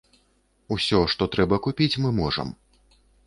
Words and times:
Усё, 0.75 0.99
што 1.15 1.27
трэба 1.37 1.59
купіць, 1.69 1.91
мы 2.05 2.09
можам. 2.23 2.47